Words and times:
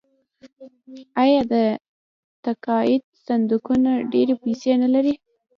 آیا 1.23 1.41
د 1.51 1.55
تقاعد 2.45 3.03
صندوقونه 3.25 3.91
ډیرې 4.11 4.33
پیسې 4.43 4.71
نلري؟ 4.83 5.13